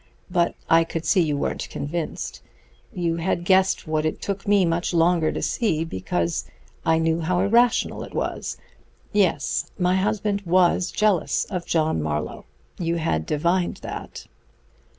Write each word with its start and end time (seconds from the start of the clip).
But 0.31 0.55
I 0.67 0.83
could 0.83 1.05
see 1.05 1.21
you 1.21 1.37
weren't 1.37 1.69
convinced. 1.69 2.41
You 2.91 3.17
had 3.17 3.45
guessed 3.45 3.85
what 3.87 4.03
it 4.03 4.19
took 4.19 4.47
me 4.47 4.65
much 4.65 4.95
longer 4.95 5.31
to 5.31 5.43
see, 5.43 5.83
because 5.85 6.45
I 6.83 6.97
knew 6.97 7.19
how 7.21 7.39
irrational 7.41 8.01
it 8.01 8.15
was. 8.15 8.57
Yes; 9.13 9.69
my 9.77 9.97
husband 9.97 10.41
was 10.41 10.89
jealous 10.91 11.45
of 11.51 11.67
John 11.67 12.01
Marlowe; 12.01 12.45
you 12.79 12.95
had 12.95 13.27
divined 13.27 13.77
that. 13.83 14.25